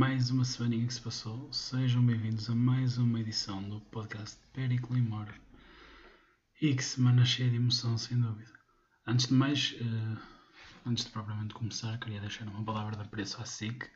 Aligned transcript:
mais 0.00 0.30
uma 0.30 0.46
semaninha 0.46 0.86
que 0.86 0.94
se 0.94 1.00
passou. 1.02 1.52
Sejam 1.52 2.02
bem-vindos 2.02 2.48
a 2.48 2.54
mais 2.54 2.96
uma 2.96 3.20
edição 3.20 3.62
do 3.62 3.82
podcast 3.82 4.38
Pericle 4.50 4.96
e 4.96 5.02
Moro. 5.02 5.34
E 6.58 6.74
que 6.74 6.82
semana 6.82 7.22
cheia 7.22 7.50
de 7.50 7.56
emoção, 7.56 7.98
sem 7.98 8.18
dúvida. 8.18 8.50
Antes 9.06 9.26
de 9.26 9.34
mais, 9.34 9.72
uh, 9.72 10.18
antes 10.86 11.04
de 11.04 11.10
propriamente 11.10 11.52
começar, 11.52 11.98
queria 11.98 12.18
deixar 12.18 12.48
uma 12.48 12.64
palavra 12.64 12.96
de 12.96 13.02
apreço 13.02 13.42
à 13.42 13.44
SIC 13.44 13.90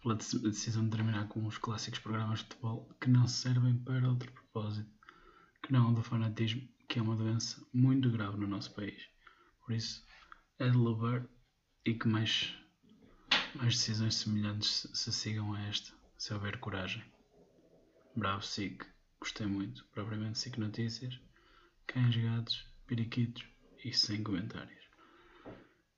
pela 0.00 0.14
decisão 0.14 0.84
de 0.84 0.96
terminar 0.96 1.28
com 1.28 1.44
os 1.44 1.58
clássicos 1.58 2.00
programas 2.00 2.38
de 2.38 2.46
futebol 2.46 2.88
que 2.98 3.10
não 3.10 3.28
servem 3.28 3.76
para 3.76 4.08
outro 4.08 4.32
propósito 4.32 4.90
que 5.62 5.70
não 5.70 5.90
o 5.90 5.94
do 5.94 6.02
fanatismo, 6.02 6.66
que 6.88 6.98
é 6.98 7.02
uma 7.02 7.14
doença 7.14 7.62
muito 7.74 8.10
grave 8.10 8.38
no 8.38 8.46
nosso 8.46 8.72
país. 8.72 9.06
Por 9.62 9.74
isso, 9.74 10.02
é 10.58 10.70
de 10.70 10.78
louvar 10.78 11.28
e 11.84 11.92
que 11.92 12.08
mais 12.08 12.56
mais 13.56 13.74
decisões 13.76 14.16
semelhantes 14.16 14.86
se, 14.92 15.12
sigam 15.12 15.54
a 15.54 15.60
esta, 15.62 15.92
se 16.18 16.32
houver 16.32 16.58
coragem. 16.58 17.02
Bravo 18.14 18.42
SIC, 18.42 18.84
gostei 19.18 19.46
muito. 19.46 19.84
Propriamente 19.92 20.38
SIC 20.38 20.58
Notícias, 20.58 21.18
cães, 21.86 22.16
gatos, 22.16 22.66
periquitos 22.86 23.44
e 23.84 23.92
sem 23.92 24.22
comentários. 24.22 24.84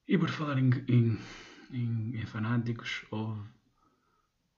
E 0.06 0.16
por 0.16 0.28
falar 0.30 0.58
em, 0.58 0.70
em, 0.88 1.18
em, 1.72 2.16
em 2.16 2.26
fanáticos, 2.26 3.04
houve 3.10 3.42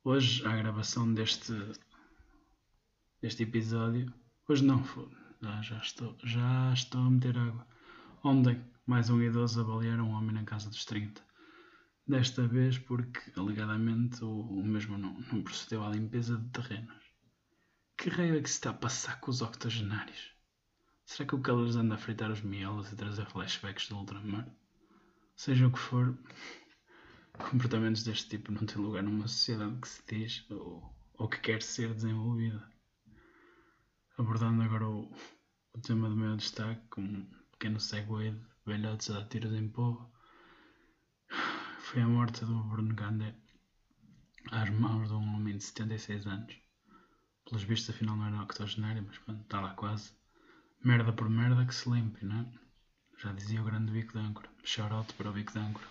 hoje 0.04 0.46
a 0.46 0.54
gravação 0.56 1.12
deste, 1.12 1.52
deste 3.20 3.42
episódio. 3.42 4.12
Hoje 4.46 4.64
não, 4.64 4.84
já, 5.40 5.62
já, 5.62 5.78
estou, 5.78 6.16
já 6.22 6.72
estou 6.72 7.00
a 7.00 7.10
meter 7.10 7.36
água. 7.38 7.66
Ontem, 8.22 8.62
mais 8.86 9.08
um 9.08 9.22
idoso 9.22 9.60
a 9.60 9.64
balear 9.64 10.00
um 10.00 10.10
homem 10.10 10.34
na 10.34 10.44
casa 10.44 10.68
dos 10.68 10.84
30. 10.84 11.29
Desta 12.06 12.46
vez 12.46 12.78
porque, 12.78 13.20
alegadamente, 13.36 14.24
o, 14.24 14.40
o 14.40 14.64
mesmo 14.64 14.98
não, 14.98 15.14
não 15.32 15.42
procedeu 15.42 15.84
à 15.84 15.90
limpeza 15.90 16.36
de 16.36 16.48
terrenos. 16.48 17.04
Que 17.96 18.08
raio 18.08 18.36
é 18.36 18.42
que 18.42 18.48
se 18.48 18.56
está 18.56 18.70
a 18.70 18.74
passar 18.74 19.20
com 19.20 19.30
os 19.30 19.42
octogenários? 19.42 20.32
Será 21.04 21.28
que 21.28 21.34
o 21.34 21.40
Calores 21.40 21.76
anda 21.76 21.96
a 21.96 21.98
fritar 21.98 22.30
os 22.30 22.40
miolos 22.40 22.90
e 22.90 22.96
trazer 22.96 23.26
flashbacks 23.26 23.88
do 23.88 23.96
ultramar? 23.96 24.48
Seja 25.36 25.66
o 25.66 25.72
que 25.72 25.78
for, 25.78 26.16
comportamentos 27.50 28.02
deste 28.02 28.28
tipo 28.28 28.52
não 28.52 28.64
têm 28.64 28.82
lugar 28.82 29.02
numa 29.02 29.28
sociedade 29.28 29.80
que 29.80 29.88
se 29.88 30.02
diz 30.06 30.46
ou, 30.50 30.94
ou 31.14 31.28
que 31.28 31.40
quer 31.40 31.62
ser 31.62 31.92
desenvolvida. 31.92 32.62
Abordando 34.16 34.62
agora 34.62 34.88
o, 34.88 35.12
o 35.74 35.80
tema 35.80 36.08
do 36.08 36.16
meu 36.16 36.36
destaque, 36.36 36.80
com 36.88 37.02
um 37.02 37.26
pequeno 37.52 37.78
segue 37.78 38.30
de 38.30 38.40
velhotes 38.64 39.10
a 39.10 39.24
tiros 39.24 39.52
em 39.52 39.68
povo, 39.68 40.10
foi 41.90 42.02
a 42.02 42.06
morte 42.06 42.44
do 42.44 42.62
Bruno 42.62 42.94
Gandé 42.94 43.34
às 44.52 44.70
mãos 44.70 45.08
de 45.08 45.14
um 45.14 45.34
homem 45.34 45.56
de 45.56 45.64
76 45.64 46.24
anos. 46.24 46.56
Pelos 47.44 47.64
vistos, 47.64 47.92
afinal, 47.92 48.14
não 48.14 48.26
era 48.28 48.42
octogenário, 48.44 49.02
mas 49.04 49.18
pronto, 49.18 49.42
está 49.42 49.60
lá 49.60 49.74
quase. 49.74 50.12
Merda 50.84 51.12
por 51.12 51.28
merda 51.28 51.66
que 51.66 51.74
se 51.74 51.90
limpe, 51.90 52.24
não 52.24 52.42
é? 52.42 52.46
Já 53.18 53.32
dizia 53.32 53.60
o 53.60 53.64
grande 53.64 53.90
bico 53.90 54.12
de 54.12 54.20
âncora. 54.20 54.48
Shoutout 54.62 55.14
para 55.14 55.30
o 55.30 55.32
bico 55.32 55.52
de 55.52 55.58
âncora. 55.58 55.88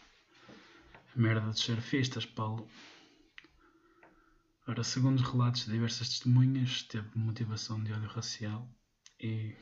Merda 1.17 1.47
dos 1.47 1.59
surfistas, 1.59 2.25
Paulo. 2.25 2.66
Ora, 4.67 4.86
segundo 4.86 5.20
os 5.20 5.30
relatos 5.30 5.66
de 5.66 5.73
diversas 5.73 6.08
testemunhas, 6.08 6.83
teve 6.83 7.09
motivação 7.14 7.83
de 7.83 7.92
ódio 7.92 8.08
racial 8.08 8.66
e 9.20 9.53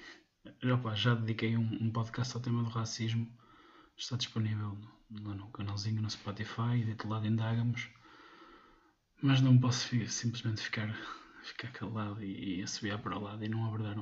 opa, 0.72 0.94
já 0.94 1.16
dediquei 1.16 1.58
um, 1.58 1.68
um 1.82 1.92
podcast 1.92 2.36
ao 2.36 2.44
tema 2.44 2.62
do 2.62 2.70
racismo. 2.70 3.28
Está 3.98 4.16
disponível 4.16 4.78
lá 5.23 5.34
no 5.34 5.50
canalzinho 5.50 6.03
no 6.03 6.09
Spotify, 6.09 6.84
dito 6.86 7.08
lado 7.08 7.26
indagamos, 7.26 7.90
mas 9.23 9.42
não 9.42 9.58
posso 9.59 9.90
simplesmente 10.08 10.62
ficar, 10.62 10.94
ficar 11.44 11.72
calado 11.72 12.24
e, 12.24 12.59
e 12.59 12.63
assobiar 12.63 13.02
para 13.02 13.18
o 13.18 13.22
lado 13.22 13.44
e 13.44 13.50
não 13.50 13.66
abordar 13.66 13.97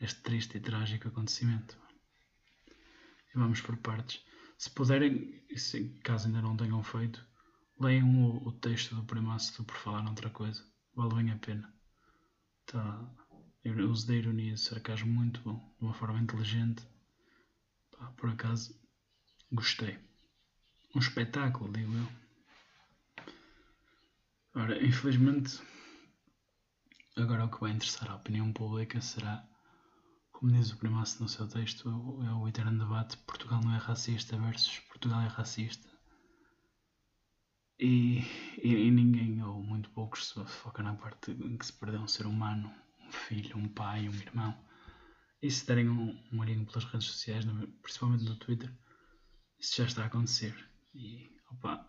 este 0.00 0.20
triste 0.22 0.56
e 0.56 0.60
trágico 0.60 1.06
acontecimento. 1.06 1.78
E 3.32 3.38
vamos 3.38 3.60
por 3.60 3.76
partes. 3.76 4.24
Se 4.58 4.68
puderem, 4.70 5.40
se, 5.54 5.90
caso 6.02 6.26
ainda 6.26 6.42
não 6.42 6.56
tenham 6.56 6.82
feito, 6.82 7.24
leiam 7.78 8.24
o, 8.24 8.48
o 8.48 8.52
texto 8.52 8.96
do 8.96 9.04
primaço 9.04 9.62
por 9.64 9.76
falar 9.76 10.02
noutra 10.02 10.30
coisa. 10.30 10.64
Vale 10.96 11.14
bem 11.14 11.30
a 11.30 11.38
pena. 11.38 11.72
Tá, 12.66 13.08
eu 13.62 13.88
uso 13.88 14.08
da 14.08 14.14
ironia 14.14 14.54
e 14.54 14.58
sarcasmo 14.58 15.12
muito 15.12 15.40
bom, 15.42 15.74
de 15.78 15.84
uma 15.84 15.94
forma 15.94 16.18
inteligente. 16.18 16.82
Por 18.16 18.30
acaso, 18.30 18.79
Gostei. 19.52 19.98
Um 20.94 21.00
espetáculo, 21.00 21.72
digo 21.72 21.92
eu. 21.92 22.20
Ora, 24.54 24.80
infelizmente, 24.84 25.60
agora 27.16 27.46
o 27.46 27.50
que 27.50 27.60
vai 27.60 27.72
interessar 27.72 28.10
a 28.10 28.14
opinião 28.14 28.52
pública 28.52 29.00
será, 29.00 29.44
como 30.30 30.52
diz 30.52 30.70
o 30.70 30.76
primaço 30.76 31.20
no 31.20 31.28
seu 31.28 31.48
texto, 31.48 31.88
é 32.24 32.32
o 32.32 32.46
eterno 32.46 32.78
debate 32.78 33.16
Portugal 33.18 33.60
não 33.60 33.74
é 33.74 33.78
racista 33.78 34.38
versus 34.38 34.78
Portugal 34.88 35.20
é 35.22 35.26
racista. 35.26 35.88
E, 37.76 38.20
e, 38.62 38.72
e 38.72 38.90
ninguém, 38.90 39.42
ou 39.42 39.60
muito 39.60 39.90
poucos, 39.90 40.28
se 40.28 40.44
foca 40.44 40.80
na 40.80 40.94
parte 40.94 41.32
em 41.32 41.56
que 41.56 41.66
se 41.66 41.72
perdeu 41.72 42.00
um 42.00 42.08
ser 42.08 42.26
humano, 42.26 42.72
um 43.00 43.10
filho, 43.10 43.56
um 43.56 43.68
pai, 43.68 44.08
um 44.08 44.14
irmão. 44.14 44.56
E 45.42 45.50
se 45.50 45.66
derem 45.66 45.88
um, 45.88 46.16
um 46.32 46.38
olhinho 46.38 46.64
pelas 46.66 46.84
redes 46.84 47.08
sociais, 47.08 47.44
principalmente 47.82 48.24
no 48.24 48.36
Twitter, 48.36 48.72
isso 49.60 49.76
já 49.76 49.84
está 49.84 50.02
a 50.02 50.06
acontecer. 50.06 50.54
E 50.94 51.30
opa, 51.50 51.86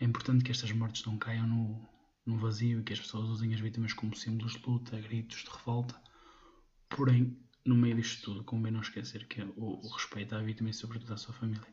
é 0.00 0.04
importante 0.04 0.44
que 0.44 0.50
estas 0.50 0.72
mortes 0.72 1.04
não 1.04 1.18
caiam 1.18 1.46
no, 1.46 1.88
no 2.24 2.38
vazio 2.38 2.80
e 2.80 2.82
que 2.82 2.92
as 2.92 3.00
pessoas 3.00 3.28
usem 3.28 3.54
as 3.54 3.60
vítimas 3.60 3.92
como 3.92 4.16
símbolos 4.16 4.52
de 4.52 4.66
luta, 4.66 5.00
gritos 5.00 5.44
de 5.44 5.50
revolta. 5.50 6.00
Porém, 6.88 7.38
no 7.64 7.74
meio 7.74 7.96
disto 7.96 8.24
tudo, 8.24 8.44
convém 8.44 8.72
não 8.72 8.80
esquecer 8.80 9.26
que 9.26 9.42
é 9.42 9.44
o, 9.44 9.86
o 9.86 9.88
respeito 9.88 10.34
à 10.34 10.40
vítima 10.40 10.70
e 10.70 10.74
sobretudo 10.74 11.12
à 11.12 11.16
sua 11.16 11.34
família. 11.34 11.66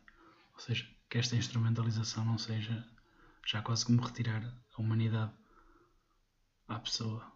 Ou 0.54 0.60
seja, 0.60 0.88
que 1.10 1.18
esta 1.18 1.36
instrumentalização 1.36 2.26
não 2.26 2.38
seja 2.38 2.86
já 3.46 3.62
quase 3.62 3.86
como 3.86 4.02
retirar 4.02 4.44
a 4.44 4.82
humanidade 4.82 5.32
à 6.68 6.80
pessoa. 6.80 7.32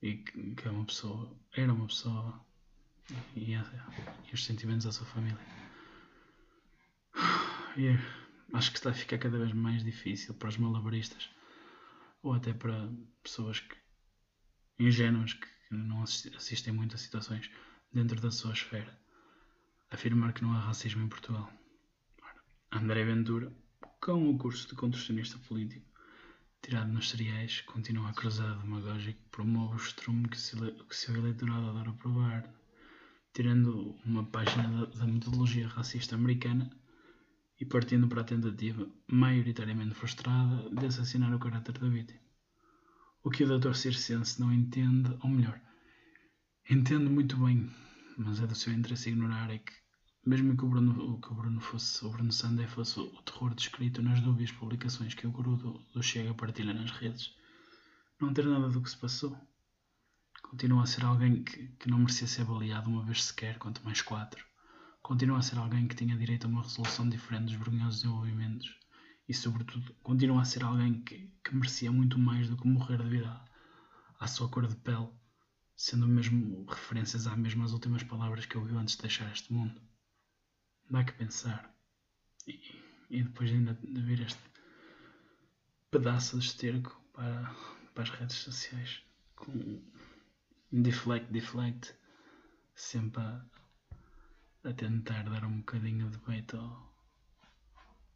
E 0.00 0.16
que 0.16 0.66
é 0.66 0.70
uma 0.70 0.84
pessoa, 0.84 1.36
era 1.52 1.72
uma 1.72 1.86
pessoa 1.86 2.44
e, 3.36 3.52
e 3.54 4.34
os 4.34 4.44
sentimentos 4.44 4.84
da 4.84 4.92
sua 4.92 5.06
família. 5.06 5.61
Acho 8.52 8.70
que 8.70 8.78
está 8.78 8.90
a 8.90 8.94
ficar 8.94 9.18
cada 9.18 9.38
vez 9.38 9.52
mais 9.52 9.82
difícil 9.82 10.34
para 10.34 10.48
os 10.48 10.58
malabaristas 10.58 11.30
ou 12.22 12.34
até 12.34 12.52
para 12.52 12.90
pessoas 13.22 13.60
que, 13.60 13.76
ingênuas 14.78 15.32
que 15.32 15.48
não 15.70 16.02
assistem 16.02 16.72
muito 16.72 16.94
a 16.94 16.98
situações 16.98 17.50
dentro 17.92 18.20
da 18.20 18.30
sua 18.30 18.52
esfera 18.52 19.02
afirmar 19.92 20.32
que 20.32 20.42
não 20.42 20.52
há 20.52 20.60
racismo 20.60 21.02
em 21.02 21.08
Portugal. 21.08 21.52
André 22.70 23.04
Ventura, 23.04 23.52
com 24.00 24.30
o 24.30 24.38
curso 24.38 24.68
de 24.68 24.74
contorcionista 24.74 25.38
político 25.40 25.86
tirado 26.62 26.92
nos 26.92 27.10
cereais, 27.10 27.60
continua 27.62 28.08
a 28.08 28.14
cruzar 28.14 28.56
demagógico 28.58 29.20
promove 29.30 29.74
o 29.74 29.76
estrume 29.76 30.28
que, 30.28 30.36
o 30.36 30.94
seu 30.94 31.16
eleitorado 31.16 31.68
adora 31.68 31.92
provar, 31.92 32.48
tirando 33.34 33.96
uma 34.04 34.24
página 34.24 34.86
da, 34.86 34.98
da 34.98 35.06
metodologia 35.06 35.68
racista 35.68 36.14
americana 36.14 36.70
e 37.62 37.64
partindo 37.64 38.08
para 38.08 38.22
a 38.22 38.24
tentativa, 38.24 38.84
maioritariamente 39.06 39.94
frustrada, 39.94 40.68
de 40.68 40.84
assassinar 40.84 41.32
o 41.32 41.38
caráter 41.38 41.78
da 41.78 41.88
vítima. 41.88 42.18
O 43.22 43.30
que 43.30 43.44
o 43.44 43.46
Dr. 43.46 43.74
Circense 43.74 44.40
não 44.40 44.52
entende, 44.52 45.16
ou 45.22 45.30
melhor, 45.30 45.60
entende 46.68 47.08
muito 47.08 47.36
bem, 47.36 47.70
mas 48.18 48.40
é 48.40 48.48
do 48.48 48.56
seu 48.56 48.72
interesse 48.72 49.10
ignorar 49.10 49.48
é 49.48 49.58
que, 49.58 49.72
mesmo 50.26 50.56
que 50.56 50.64
o 50.64 50.68
Bruno, 50.68 51.20
que 51.20 51.32
o 51.32 51.36
Bruno 51.36 51.60
fosse, 51.60 52.04
o 52.04 52.10
Bruno 52.10 52.32
Sandé 52.32 52.66
fosse 52.66 52.98
o 52.98 53.22
terror 53.22 53.54
descrito 53.54 54.02
nas 54.02 54.18
dúbias 54.18 54.50
publicações 54.50 55.14
que 55.14 55.28
o 55.28 55.30
guru 55.30 55.54
do, 55.56 55.72
do 55.94 56.02
Chega 56.02 56.34
partilha 56.34 56.74
nas 56.74 56.90
redes, 56.90 57.32
não 58.20 58.34
ter 58.34 58.44
nada 58.44 58.68
do 58.70 58.82
que 58.82 58.90
se 58.90 58.96
passou. 58.96 59.38
Continua 60.42 60.82
a 60.82 60.86
ser 60.86 61.04
alguém 61.04 61.44
que, 61.44 61.68
que 61.78 61.88
não 61.88 62.00
merecia 62.00 62.26
ser 62.26 62.44
baleado 62.44 62.90
uma 62.90 63.04
vez 63.04 63.22
sequer, 63.22 63.56
quanto 63.58 63.84
mais 63.84 64.02
quatro 64.02 64.44
continua 65.02 65.38
a 65.38 65.42
ser 65.42 65.58
alguém 65.58 65.88
que 65.88 65.96
tinha 65.96 66.16
direito 66.16 66.46
a 66.46 66.48
uma 66.48 66.62
resolução 66.62 67.08
diferente 67.08 67.46
dos 67.46 67.54
vergonhosos 67.54 68.02
desenvolvimentos 68.02 68.78
e, 69.28 69.34
sobretudo, 69.34 69.94
continua 70.02 70.42
a 70.42 70.44
ser 70.44 70.62
alguém 70.64 71.02
que, 71.02 71.32
que 71.44 71.54
merecia 71.54 71.90
muito 71.90 72.18
mais 72.18 72.48
do 72.48 72.56
que 72.56 72.68
morrer 72.68 72.98
devido 72.98 73.26
à, 73.26 73.44
à 74.20 74.26
sua 74.26 74.48
cor 74.48 74.66
de 74.66 74.76
pele, 74.76 75.08
sendo 75.76 76.06
mesmo 76.06 76.64
referências 76.66 77.26
às 77.26 77.36
mesmas 77.36 77.72
últimas 77.72 78.02
palavras 78.02 78.46
que 78.46 78.56
ouviu 78.56 78.78
antes 78.78 78.96
de 78.96 79.02
deixar 79.02 79.30
este 79.32 79.52
mundo. 79.52 79.80
Dá 80.88 81.04
que 81.04 81.12
pensar. 81.12 81.74
E, 82.46 82.60
e 83.10 83.22
depois 83.22 83.50
ainda 83.50 83.74
de 83.74 84.00
vir 84.02 84.20
este 84.20 84.40
pedaço 85.90 86.38
de 86.38 86.46
esterco 86.46 87.00
para, 87.12 87.54
para 87.94 88.02
as 88.04 88.10
redes 88.10 88.36
sociais 88.36 89.02
com 89.34 89.82
deflect, 90.70 91.30
deflect, 91.32 91.94
sempre 92.74 93.22
a, 93.22 93.44
a 94.64 94.72
tentar 94.72 95.24
dar 95.24 95.44
um 95.44 95.58
bocadinho 95.58 96.08
de 96.10 96.18
peito 96.18 96.56
ao, 96.56 96.94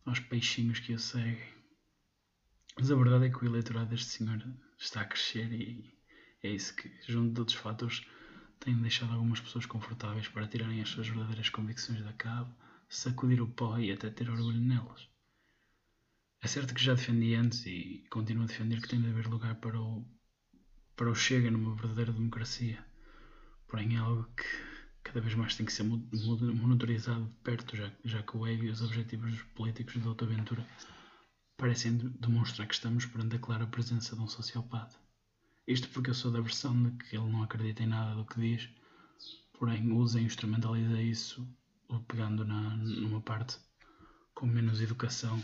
aos 0.04 0.20
peixinhos 0.20 0.80
que 0.80 0.94
o 0.94 0.98
seguem. 0.98 1.54
Mas 2.76 2.90
a 2.90 2.96
verdade 2.96 3.26
é 3.26 3.30
que 3.30 3.44
o 3.44 3.46
eleitorado 3.46 3.90
deste 3.90 4.10
senhor 4.10 4.42
está 4.78 5.00
a 5.00 5.06
crescer 5.06 5.52
e 5.52 5.96
é 6.42 6.50
isso 6.50 6.76
que, 6.76 6.90
junto 7.06 7.34
de 7.34 7.40
outros 7.40 7.58
fatores, 7.58 8.06
tem 8.60 8.80
deixado 8.80 9.12
algumas 9.12 9.40
pessoas 9.40 9.66
confortáveis 9.66 10.28
para 10.28 10.46
tirarem 10.46 10.80
as 10.80 10.88
suas 10.88 11.08
verdadeiras 11.08 11.48
convicções 11.48 12.02
da 12.04 12.12
cabo, 12.12 12.54
sacudir 12.88 13.42
o 13.42 13.48
pó 13.48 13.78
e 13.78 13.90
até 13.90 14.10
ter 14.10 14.30
orgulho 14.30 14.60
nelas. 14.60 15.08
É 16.40 16.46
certo 16.46 16.74
que 16.74 16.82
já 16.82 16.94
defendi 16.94 17.34
antes 17.34 17.66
e 17.66 18.06
continuo 18.10 18.44
a 18.44 18.46
defender 18.46 18.80
que 18.80 18.88
tem 18.88 19.00
de 19.00 19.08
haver 19.08 19.26
lugar 19.26 19.56
para 19.56 19.80
o, 19.80 20.06
para 20.94 21.10
o 21.10 21.14
Chega 21.14 21.50
numa 21.50 21.74
verdadeira 21.74 22.12
democracia. 22.12 22.86
Porém, 23.66 23.96
é 23.96 23.98
algo 23.98 24.24
que 24.36 24.75
cada 25.06 25.20
vez 25.20 25.34
mais 25.34 25.54
tem 25.54 25.64
que 25.64 25.72
ser 25.72 25.84
monitorizado 25.84 27.24
de 27.24 27.34
perto, 27.36 27.76
já, 27.76 27.92
já 28.04 28.22
que 28.22 28.36
o 28.36 28.46
ego 28.46 28.64
e 28.64 28.70
os 28.70 28.82
objetivos 28.82 29.40
políticos 29.54 29.94
de 29.94 30.00
Doutor 30.00 30.28
Ventura 30.28 30.66
parecem 31.56 31.96
demonstrar 31.96 32.66
que 32.66 32.74
estamos 32.74 33.06
perante 33.06 33.36
a 33.36 33.38
clara 33.38 33.66
presença 33.68 34.16
de 34.16 34.22
um 34.22 34.26
sociopata. 34.26 34.98
Isto 35.66 35.88
porque 35.90 36.10
eu 36.10 36.14
sou 36.14 36.32
da 36.32 36.40
versão 36.40 36.82
de 36.82 36.90
que 36.98 37.16
ele 37.16 37.30
não 37.30 37.42
acredita 37.42 37.84
em 37.84 37.86
nada 37.86 38.16
do 38.16 38.24
que 38.24 38.40
diz, 38.40 38.68
porém 39.58 39.92
usa 39.92 40.20
e 40.20 40.24
instrumentaliza 40.24 41.00
isso, 41.00 41.48
pegando 42.08 42.44
na, 42.44 42.76
numa 42.76 43.20
parte 43.20 43.58
com 44.34 44.44
menos 44.44 44.80
educação, 44.80 45.42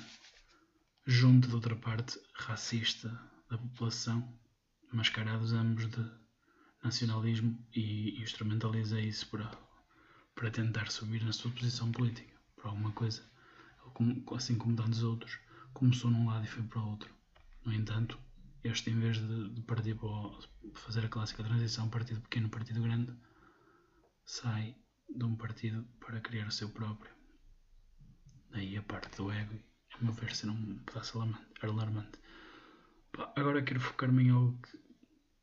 junto 1.07 1.49
de 1.49 1.55
outra 1.55 1.77
parte 1.77 2.19
racista 2.35 3.09
da 3.49 3.57
população, 3.57 4.37
mascarados 4.93 5.53
ambos 5.53 5.89
de 5.89 6.22
nacionalismo 6.83 7.59
e 7.75 8.21
instrumentaliza 8.21 9.01
isso 9.01 9.29
para, 9.29 9.51
para 10.35 10.51
tentar 10.51 10.91
subir 10.91 11.25
na 11.25 11.33
sua 11.33 11.51
posição 11.51 11.93
política, 11.93 12.35
por 12.57 12.67
alguma 12.67 12.93
coisa, 12.93 13.23
assim 14.35 14.57
como 14.57 14.77
tantos 14.77 15.03
outros 15.03 15.39
começou 15.73 16.11
num 16.11 16.27
lado 16.27 16.45
e 16.45 16.49
foi 16.49 16.63
para 16.65 16.81
o 16.81 16.91
outro. 16.91 17.15
No 17.65 17.73
entanto, 17.73 18.19
este, 18.65 18.91
em 18.91 18.99
vez 18.99 19.19
de, 19.19 19.51
de 19.51 19.63
partir 19.63 19.95
para 19.95 20.11
fazer 20.75 21.05
a 21.05 21.09
clássica 21.09 21.45
transição 21.45 21.89
partido 21.89 22.21
pequeno, 22.23 22.49
partido 22.49 22.83
grande, 22.83 23.13
sai 24.25 24.77
de 25.09 25.25
um 25.25 25.37
partido 25.37 25.85
para 26.01 26.21
criar 26.21 26.47
o 26.47 26.53
seu 26.53 26.69
próprio. 26.69 27.13
Daí 28.51 28.77
a 28.77 28.83
parte 28.83 29.17
do 29.17 29.31
ego, 29.31 29.59
a 29.95 30.05
meu 30.05 30.13
ver, 30.13 30.35
ser 30.35 30.49
um 30.49 30.79
pedaço 30.85 31.21
alarmante. 31.63 32.19
Agora 33.37 33.63
quero 33.63 33.81
focar-me 33.81 34.25
em 34.25 34.31
algo 34.31 34.61
que 34.63 34.79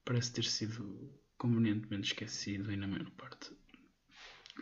parece 0.05 0.33
ter 0.33 0.43
sido 0.43 1.19
convenientemente 1.39 2.09
esquecido 2.09 2.71
e 2.71 2.75
na 2.75 2.85
maior 2.85 3.09
parte 3.11 3.51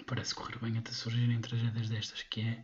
parece 0.06 0.36
correr 0.36 0.60
bem 0.60 0.78
até 0.78 0.92
surgirem 0.92 1.42
tragédias 1.42 1.90
destas, 1.90 2.22
que 2.22 2.42
é 2.42 2.64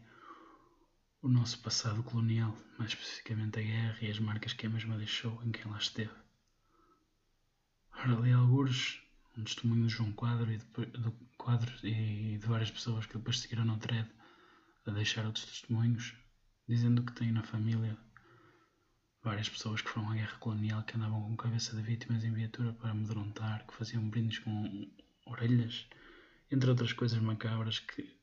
o 1.21 1.27
nosso 1.27 1.59
passado 1.59 2.03
colonial, 2.03 2.55
mais 2.77 2.91
especificamente 2.91 3.59
a 3.59 3.63
guerra 3.63 3.97
e 4.01 4.11
as 4.11 4.19
marcas 4.19 4.53
que 4.53 4.67
a 4.67 4.69
mesma 4.69 4.97
deixou 4.97 5.41
em 5.43 5.51
quem 5.51 5.69
lá 5.69 5.77
esteve. 5.79 6.13
Ora, 7.95 8.15
ali 8.17 8.31
alguns, 8.31 9.01
um 9.35 9.43
testemunho 9.43 9.87
de 9.87 9.93
João 9.93 10.11
Quadro 10.13 10.51
e 10.51 10.57
de, 10.57 10.65
do 10.99 11.11
Quadro 11.37 11.73
e 11.83 12.37
de 12.37 12.47
várias 12.47 12.69
pessoas 12.69 13.07
que 13.07 13.17
depois 13.17 13.39
seguiram 13.39 13.65
no 13.65 13.77
thread 13.77 14.07
a 14.85 14.91
deixar 14.91 15.25
outros 15.25 15.45
testemunhos, 15.45 16.13
dizendo 16.67 17.03
que 17.03 17.13
têm 17.13 17.31
na 17.31 17.43
família 17.43 17.97
várias 19.23 19.49
pessoas 19.49 19.81
que 19.81 19.89
foram 19.89 20.09
à 20.11 20.15
guerra 20.15 20.37
colonial 20.37 20.83
que 20.83 20.97
andavam 20.97 21.21
com 21.21 21.35
cabeça 21.37 21.75
de 21.75 21.81
vítimas 21.81 22.23
em 22.23 22.33
viatura 22.33 22.73
para 22.73 22.91
amedrontar, 22.91 23.65
que 23.65 23.73
faziam 23.73 24.07
brindes 24.09 24.39
com 24.39 24.91
orelhas, 25.25 25.87
entre 26.51 26.69
outras 26.69 26.93
coisas 26.93 27.19
macabras 27.19 27.79
que 27.79 28.15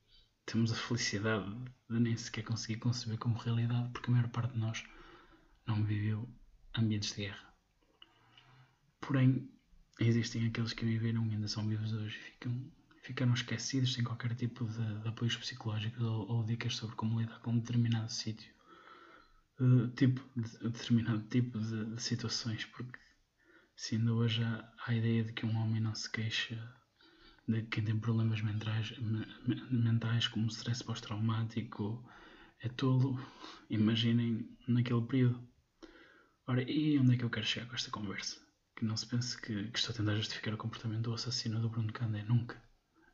temos 0.44 0.72
a 0.72 0.76
felicidade 0.76 1.50
de 1.88 1.98
nem 2.00 2.16
sequer 2.16 2.44
conseguir 2.44 2.78
conceber 2.80 3.18
como 3.18 3.38
realidade, 3.38 3.88
porque 3.92 4.10
a 4.10 4.14
maior 4.14 4.28
parte 4.28 4.52
de 4.52 4.58
nós 4.58 4.84
não 5.66 5.82
viveu 5.84 6.28
ambientes 6.76 7.14
de 7.14 7.22
guerra. 7.22 7.54
Porém, 9.00 9.50
existem 9.98 10.46
aqueles 10.46 10.72
que 10.72 10.84
viveram 10.84 11.26
e 11.26 11.34
ainda 11.34 11.48
são 11.48 11.66
vivos 11.66 11.92
hoje 11.92 12.18
e 12.18 12.32
ficam, 12.32 12.72
ficaram 13.02 13.32
esquecidos 13.32 13.94
sem 13.94 14.04
qualquer 14.04 14.34
tipo 14.34 14.66
de, 14.66 15.00
de 15.00 15.08
apoios 15.08 15.36
psicológicos 15.36 16.02
ou, 16.02 16.28
ou, 16.28 16.44
dicas 16.44 16.76
sobre 16.76 16.96
como 16.96 17.20
lidar 17.20 17.40
com 17.40 17.52
um 17.52 17.58
determinado 17.58 18.10
sítio, 18.10 18.52
uh, 19.60 19.88
tipo, 19.94 20.20
de, 20.36 20.70
determinado 20.70 21.22
tipo 21.28 21.58
de, 21.58 21.94
de 21.94 22.02
situações, 22.02 22.64
porque 22.66 22.98
se 23.76 23.96
ainda 23.96 24.12
hoje 24.12 24.42
há 24.42 24.72
a 24.86 24.94
ideia 24.94 25.24
de 25.24 25.32
que 25.32 25.46
um 25.46 25.56
homem 25.56 25.80
não 25.80 25.94
se 25.94 26.10
queixa 26.10 26.56
de 27.48 27.62
quem 27.62 27.84
tem 27.84 27.98
problemas 27.98 28.40
mentais, 28.42 28.92
mentais 29.70 30.28
como 30.28 30.46
stress 30.46 30.84
pós-traumático, 30.84 32.04
é 32.60 32.68
tolo. 32.68 33.18
Imaginem 33.68 34.48
naquele 34.68 35.02
período. 35.02 35.48
Ora, 36.46 36.62
e 36.62 36.98
onde 36.98 37.14
é 37.14 37.16
que 37.16 37.24
eu 37.24 37.30
quero 37.30 37.46
chegar 37.46 37.66
com 37.66 37.74
esta 37.74 37.90
conversa? 37.90 38.36
Que 38.76 38.84
não 38.84 38.96
se 38.96 39.06
pense 39.06 39.40
que, 39.40 39.70
que 39.70 39.78
estou 39.78 39.92
a 39.92 39.96
tentar 39.96 40.16
justificar 40.16 40.54
o 40.54 40.58
comportamento 40.58 41.02
do 41.02 41.14
assassino 41.14 41.60
do 41.60 41.68
Bruno 41.68 41.92
Candé. 41.92 42.22
Nunca. 42.22 42.62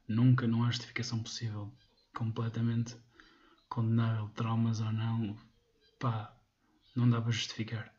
Nunca, 0.09 0.47
não 0.47 0.65
há 0.65 0.71
justificação 0.71 1.23
possível. 1.23 1.73
Completamente 2.15 2.97
condenável, 3.69 4.29
traumas 4.31 4.81
ou 4.81 4.93
não. 4.93 5.37
Pá, 5.99 6.36
não 6.97 7.09
dá 7.09 7.21
para 7.21 7.31
justificar. 7.31 7.95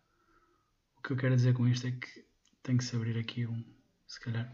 O 0.97 1.01
que 1.01 1.13
eu 1.13 1.17
quero 1.17 1.35
dizer 1.35 1.53
com 1.53 1.67
isto 1.67 1.87
é 1.87 1.91
que 1.91 2.25
tem 2.63 2.77
que 2.77 2.83
se 2.83 2.95
abrir 2.95 3.17
aqui 3.17 3.45
um, 3.45 3.63
se 4.07 4.19
calhar, 4.19 4.53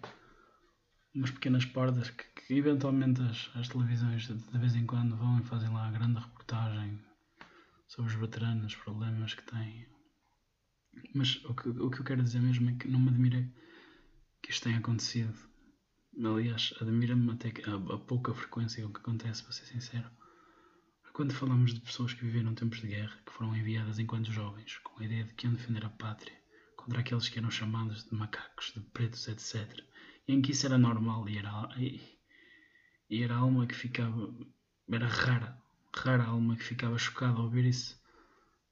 umas 1.16 1.32
pequenas 1.32 1.66
portas 1.66 2.10
que, 2.10 2.24
que 2.24 2.54
eventualmente 2.54 3.22
as, 3.22 3.50
as 3.56 3.70
televisões 3.70 4.28
de, 4.28 4.36
de, 4.36 4.58
vez 4.58 4.76
em 4.76 4.86
quando 4.86 5.16
vão 5.16 5.40
e 5.40 5.44
fazem 5.44 5.70
lá 5.70 5.88
a 5.88 5.92
grande 5.92 6.20
reportagem 6.20 7.00
sobre 7.88 8.12
os 8.12 8.20
veteranos, 8.20 8.74
os 8.74 8.76
problemas 8.76 9.34
que 9.34 9.44
têm. 9.44 9.88
Mas 11.16 11.44
o 11.46 11.56
que, 11.56 11.70
o 11.70 11.90
que 11.90 12.00
eu 12.02 12.04
quero 12.04 12.24
dizer 12.24 12.42
mesmo 12.42 12.70
é 12.70 12.74
que 12.76 12.88
não 12.88 13.00
me 13.00 13.10
admira 13.10 13.50
que 14.42 14.52
isto 14.52 14.64
tenha 14.64 14.78
acontecido. 14.78 15.34
Aliás, 16.24 16.74
admira-me 16.80 17.32
até 17.32 17.52
a, 17.66 17.96
a, 17.96 17.98
pouca 17.98 18.34
frequência 18.34 18.84
com 18.84 18.94
que 18.94 19.00
acontece, 19.00 19.42
para 19.42 19.54
ser 19.54 19.66
sincero. 19.66 20.10
Quando 21.14 21.32
falamos 21.32 21.76
de 21.76 21.80
pessoas 21.80 22.12
que 22.12 22.26
viveram 22.26 22.56
tempos 22.56 22.82
de 22.82 22.88
guerra, 22.88 23.16
que 23.24 23.32
foram 23.32 23.56
enviadas 23.56 24.00
enquanto 24.00 24.32
jovens, 24.32 24.80
com 24.80 25.00
a 25.00 25.06
ideia 25.06 25.24
de 25.24 25.32
que 25.36 25.46
iam 25.46 25.54
defender 25.54 25.86
a 25.86 25.90
pátria 25.92 26.36
contra 26.76 27.02
aqueles 27.02 27.30
que 27.30 27.38
eram 27.38 27.52
chamados 27.52 28.04
de 28.06 28.16
macacos, 28.16 28.74
de 28.76 28.80
pretos, 28.80 29.28
etc., 29.28 29.86
em 30.28 30.42
que 30.42 30.54
isso 30.54 30.66
era 30.66 30.76
normal 30.76 31.30
e 31.30 31.38
era, 31.38 31.70
e, 31.78 32.02
e 33.12 33.22
era 33.22 33.36
a 33.36 33.38
alma 33.38 33.68
que 33.68 33.76
ficava, 33.76 34.34
era 34.92 35.08
rara, 35.08 35.62
rara 35.96 36.24
alma 36.24 36.56
que 36.56 36.64
ficava 36.64 36.98
chocada 36.98 37.38
ao 37.38 37.44
ouvir 37.44 37.66
isso, 37.66 38.02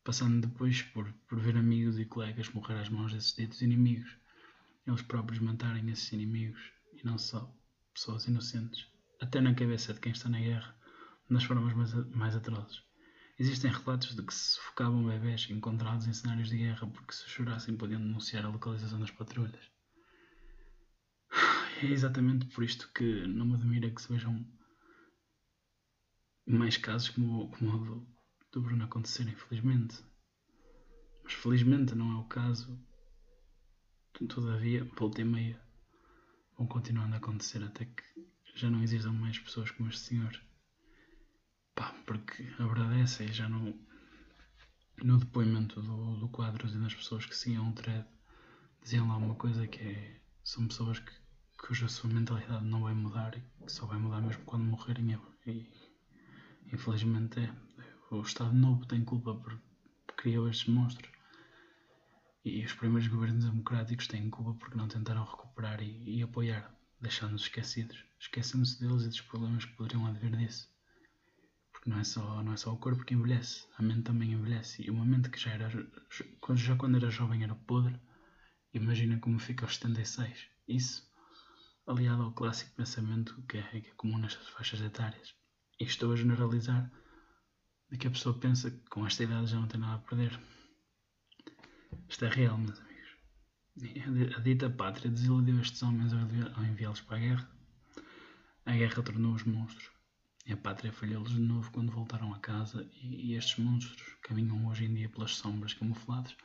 passando 0.04 0.48
depois 0.48 0.82
por, 0.82 1.14
por 1.30 1.40
ver 1.40 1.56
amigos 1.56 2.00
e 2.00 2.06
colegas 2.06 2.50
morrer 2.50 2.80
às 2.80 2.90
mãos 2.90 3.14
desses 3.14 3.36
ditos 3.36 3.62
inimigos, 3.62 4.18
eles 4.88 5.04
próprios 5.04 5.40
matarem 5.40 5.88
esses 5.92 6.12
inimigos, 6.12 6.60
e 6.92 7.06
não 7.06 7.20
só 7.20 7.56
pessoas 7.94 8.26
inocentes, 8.26 8.88
até 9.20 9.40
na 9.40 9.54
cabeça 9.54 9.94
de 9.94 10.00
quem 10.00 10.12
está 10.12 10.28
na 10.28 10.40
guerra, 10.40 10.81
nas 11.32 11.46
formas 11.46 11.74
mais, 11.74 11.94
mais 12.10 12.36
atrozes. 12.36 12.84
Existem 13.40 13.72
relatos 13.72 14.16
de 14.16 14.22
que 14.22 14.34
se 14.34 14.56
sufocavam 14.56 15.08
bebés 15.08 15.48
encontrados 15.50 16.06
em 16.06 16.14
cenários 16.14 16.50
de 16.50 16.58
guerra 16.58 16.86
porque 16.88 17.14
se 17.14 17.28
chorassem 17.28 17.76
podiam 17.76 18.02
denunciar 18.02 18.46
a 18.46 18.50
localização 18.50 19.00
das 19.00 19.12
patrulhas. 19.12 19.72
É 21.82 21.86
exatamente 21.86 22.46
por 22.48 22.64
isto 22.64 22.92
que 22.94 23.26
não 23.26 23.46
me 23.46 23.56
admira 23.56 23.90
que 23.90 24.02
se 24.02 24.12
vejam 24.12 24.46
mais 26.46 26.78
casos 26.78 27.10
como, 27.10 27.50
como 27.50 27.72
o 27.72 27.86
do, 27.86 28.08
do 28.52 28.62
Bruno 28.62 28.84
acontecerem, 28.84 29.36
felizmente. 29.36 30.04
Mas 31.24 31.34
felizmente 31.34 31.96
não 31.96 32.12
é 32.12 32.16
o 32.20 32.26
caso. 32.26 32.78
Todavia, 34.28 34.84
volta 35.00 35.22
e 35.22 35.24
meia, 35.24 35.60
vão 36.58 36.68
continuando 36.68 37.16
a 37.16 37.18
acontecer 37.18 37.64
até 37.64 37.86
que 37.86 38.04
já 38.54 38.70
não 38.70 38.84
existam 38.84 39.14
mais 39.14 39.40
pessoas 39.40 39.72
como 39.72 39.90
este 39.90 40.02
senhor. 40.02 40.51
Porque 42.06 42.48
a 42.60 42.66
verdade 42.66 43.02
é 43.02 43.28
já 43.28 43.48
no, 43.48 43.74
no 45.04 45.18
depoimento 45.18 45.82
do, 45.82 46.18
do 46.18 46.30
quadro 46.30 46.68
e 46.68 46.78
das 46.80 46.94
pessoas 46.94 47.26
que 47.26 47.36
seguiam 47.36 47.70
o 47.70 47.74
thread, 47.74 48.06
diziam 48.82 49.08
lá 49.08 49.18
uma 49.18 49.36
coisa 49.36 49.68
que 49.68 49.82
é, 49.82 50.22
são 50.44 50.68
pessoas 50.68 51.00
que 51.00 51.12
cuja 51.58 51.88
sua 51.88 52.10
mentalidade 52.10 52.66
não 52.66 52.82
vai 52.82 52.94
mudar 52.94 53.38
e 53.38 53.66
que 53.66 53.72
só 53.72 53.86
vai 53.86 54.00
mudar 54.00 54.22
mesmo 54.22 54.44
quando 54.46 54.66
morrerem. 54.66 55.20
E 55.46 55.70
infelizmente 56.74 57.40
é. 57.40 57.54
O 58.10 58.22
Estado 58.22 58.54
Novo 58.54 58.86
tem 58.86 59.06
culpa 59.06 59.34
por 59.36 59.58
criar 60.18 60.50
estes 60.50 60.68
monstros. 60.68 61.10
E 62.44 62.66
os 62.66 62.74
primeiros 62.74 63.08
governos 63.08 63.46
democráticos 63.46 64.08
têm 64.08 64.30
culpa 64.30 64.54
porque 64.56 64.76
não 64.76 64.88
tentaram 64.88 65.24
recuperar 65.24 65.82
e, 65.82 66.18
e 66.18 66.24
apoiar, 66.24 66.76
deixando-nos 67.00 67.44
esquecidos. 67.44 68.04
Esquecendo-se 68.20 68.80
deles 68.80 69.04
e 69.04 69.08
dos 69.08 69.22
problemas 69.22 69.66
que 69.66 69.76
poderiam 69.76 70.06
advir 70.08 70.36
disso. 70.36 70.70
Porque 71.82 71.90
não 71.90 72.00
é, 72.00 72.04
só, 72.04 72.44
não 72.44 72.54
é 72.54 72.58
só 72.58 72.72
o 72.72 72.78
corpo 72.78 73.04
que 73.04 73.16
envelhece, 73.16 73.68
a 73.76 73.82
mente 73.82 74.04
também 74.04 74.34
envelhece. 74.34 74.84
E 74.84 74.92
uma 74.92 75.04
mente 75.04 75.32
que 75.32 75.40
já 75.40 75.50
era, 75.50 75.68
já 75.68 76.76
quando 76.76 76.96
era 76.96 77.10
jovem 77.10 77.44
era 77.44 77.56
podre, 77.56 78.00
imagina 78.72 79.18
como 79.18 79.40
fica 79.40 79.66
aos 79.66 79.78
76. 79.78 80.48
Isso 80.68 81.12
aliado 81.88 82.22
ao 82.22 82.34
clássico 82.34 82.76
pensamento 82.76 83.42
que 83.50 83.58
é, 83.58 83.64
que 83.64 83.90
é 83.90 83.94
comum 83.96 84.20
nestas 84.20 84.48
faixas 84.50 84.80
etárias. 84.80 85.34
E 85.80 85.84
estou 85.84 86.14
a 86.14 86.16
generalizar 86.16 86.92
de 87.90 87.98
que 87.98 88.06
a 88.06 88.12
pessoa 88.12 88.38
pensa 88.38 88.70
que 88.70 88.88
com 88.88 89.08
esta 89.08 89.24
idade 89.24 89.48
já 89.48 89.60
não 89.60 89.68
tem 89.68 89.80
nada 89.80 89.96
a 89.96 90.08
perder. 90.08 90.40
Isto 92.08 92.26
é 92.26 92.30
real, 92.30 92.60
meus 92.60 92.80
amigos. 92.80 94.36
A 94.38 94.40
dita 94.40 94.70
pátria 94.70 95.10
desiludiu 95.10 95.60
estes 95.60 95.82
homens 95.82 96.14
ao 96.14 96.64
enviá-los 96.64 97.02
para 97.02 97.18
a 97.18 97.20
guerra. 97.20 97.52
A 98.68 98.72
guerra 98.74 99.02
tornou-os 99.02 99.44
monstros. 99.46 100.01
E 100.46 100.54
a 100.54 100.58
pátria 100.58 100.92
falhou-lhes 100.92 101.34
de 101.34 101.40
novo 101.40 101.72
quando 101.72 101.92
voltaram 101.92 102.34
a 102.34 102.40
casa, 102.40 102.90
e 102.94 103.36
estes 103.36 103.58
monstros 103.64 104.16
caminham 104.24 104.66
hoje 104.68 104.86
em 104.86 104.94
dia 104.94 105.10
pelas 105.10 105.36
sombras 105.36 105.74
camuflados, 105.74 106.36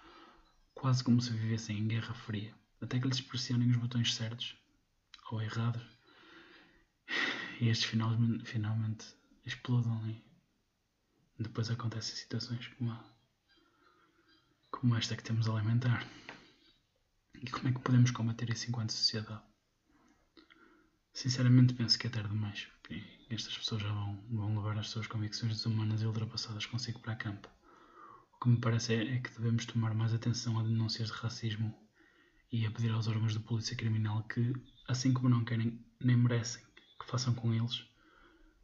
quase 0.75 1.03
como 1.03 1.21
se 1.21 1.33
vivessem 1.33 1.79
em 1.79 1.89
guerra 1.89 2.13
fria, 2.13 2.55
até 2.81 3.01
que 3.01 3.09
lhes 3.09 3.21
pressionem 3.21 3.71
os 3.71 3.77
botões 3.77 4.15
certos 4.15 4.55
ou 5.31 5.41
errados, 5.41 5.83
e 7.61 7.69
estes 7.69 7.89
finalmente, 7.89 8.45
finalmente 8.45 9.07
explodam 9.45 10.07
e 10.09 10.23
depois 11.39 11.71
acontecem 11.71 12.17
situações 12.17 12.67
como, 12.69 12.91
a, 12.91 13.05
como 14.71 14.95
esta 14.95 15.17
que 15.17 15.23
temos 15.23 15.49
a 15.49 15.53
lamentar. 15.53 16.07
E 17.35 17.51
como 17.51 17.69
é 17.69 17.73
que 17.73 17.81
podemos 17.81 18.11
combater 18.11 18.51
isso 18.51 18.69
enquanto 18.69 18.93
sociedade? 18.93 19.43
Sinceramente 21.13 21.75
penso 21.75 21.99
que 21.99 22.07
é 22.07 22.11
tarde 22.11 22.29
demais. 22.29 22.69
E 22.91 23.03
estas 23.31 23.57
pessoas 23.57 23.83
já 23.83 23.93
vão, 23.93 24.25
vão 24.31 24.57
levar 24.57 24.79
as 24.79 24.89
suas 24.89 25.07
convicções 25.07 25.53
desumanas 25.53 26.03
e 26.03 26.07
ultrapassadas 26.07 26.67
consigo 26.67 27.01
para 27.01 27.13
a 27.13 27.17
campo. 27.17 27.49
O 28.35 28.41
que 28.41 28.49
me 28.49 28.61
parece 28.61 28.95
é, 28.95 29.17
é 29.17 29.21
que 29.21 29.31
devemos 29.31 29.67
tomar 29.67 29.95
mais 29.95 30.15
atenção 30.15 30.59
a 30.59 30.63
denúncias 30.63 31.09
de 31.09 31.15
racismo 31.15 31.75
e 32.53 32.67
a 32.67 32.71
pedir 32.71 32.93
aos 32.93 33.09
órgãos 33.09 33.33
de 33.33 33.41
polícia 33.41 33.77
criminal 33.77 34.23
que, 34.25 34.53
assim 34.87 35.13
como 35.13 35.29
não 35.29 35.45
querem 35.45 35.85
nem 36.01 36.17
merecem 36.17 36.63
que 37.01 37.11
façam 37.11 37.35
com 37.35 37.53
eles, 37.53 37.85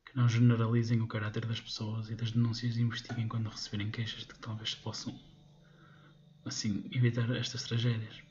que 0.05 0.17
não 0.17 0.29
generalizem 0.29 1.01
o 1.01 1.07
caráter 1.07 1.47
das 1.47 1.61
pessoas 1.61 2.09
e 2.09 2.15
das 2.15 2.31
denúncias 2.31 2.77
e 2.77 2.83
investiguem 2.83 3.29
quando 3.29 3.49
receberem 3.49 3.91
queixas 3.91 4.21
de 4.21 4.29
que 4.29 4.39
talvez 4.39 4.75
possam, 4.75 5.19
assim, 6.45 6.89
evitar 6.93 7.31
estas 7.37 7.65
tragédias. 7.65 8.23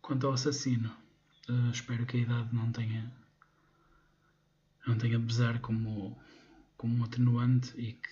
Quanto 0.00 0.26
ao 0.26 0.32
assassino, 0.34 0.94
Uh, 1.48 1.70
espero 1.70 2.06
que 2.06 2.18
a 2.18 2.20
idade 2.20 2.54
não 2.54 2.70
tenha 2.70 3.12
não 4.86 4.98
tenha 4.98 5.18
pesar 5.20 5.60
como, 5.60 6.18
como 6.76 6.96
um 6.96 7.04
atenuante 7.04 7.72
e 7.78 7.92
que, 7.92 8.08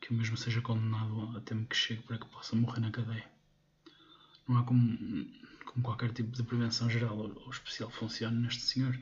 que 0.00 0.10
o 0.10 0.14
mesmo 0.14 0.36
seja 0.36 0.60
condenado 0.60 1.36
a 1.36 1.40
tempo 1.40 1.68
que 1.68 1.76
chegue 1.76 2.02
para 2.02 2.18
que 2.18 2.26
possa 2.26 2.56
morrer 2.56 2.80
na 2.80 2.90
cadeia. 2.90 3.30
Não 4.48 4.58
há 4.58 4.64
como, 4.64 4.98
como 5.66 5.84
qualquer 5.84 6.12
tipo 6.12 6.30
de 6.30 6.42
prevenção 6.42 6.88
geral 6.90 7.16
ou, 7.16 7.50
especial 7.50 7.90
funcione 7.90 8.38
neste 8.38 8.62
senhor. 8.62 8.98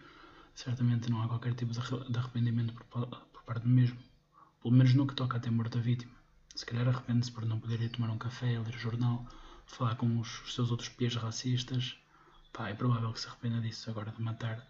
Certamente 0.55 1.11
não 1.11 1.23
há 1.23 1.29
qualquer 1.29 1.55
tipo 1.55 1.73
de 1.73 2.19
arrependimento 2.19 2.75
por, 2.75 2.85
por 2.87 3.43
parte 3.45 3.63
do 3.63 3.69
mesmo. 3.69 3.99
Pelo 4.61 4.75
menos 4.75 4.93
no 4.95 5.07
que 5.07 5.15
toca 5.15 5.37
a 5.37 5.41
temor 5.41 5.69
da 5.69 5.81
vítima. 5.81 6.13
Se 6.55 6.67
calhar 6.67 6.89
arrepende-se 6.89 7.33
por 7.33 7.47
não 7.47 7.59
poder 7.59 7.81
ir 7.81 7.89
tomar 7.89 8.11
um 8.11 8.19
café, 8.19 8.59
ler 8.59 8.77
jornal, 8.77 9.27
falar 9.65 9.95
com 9.97 10.19
os, 10.19 10.43
os 10.43 10.55
seus 10.55 10.71
outros 10.71 10.89
pias 10.91 11.15
racistas, 11.15 11.97
Pá, 12.53 12.69
é 12.69 12.75
provável 12.75 13.13
que 13.13 13.21
se 13.21 13.29
arrependa 13.29 13.61
disso 13.61 13.89
agora 13.91 14.11
de 14.11 14.21
matar. 14.21 14.67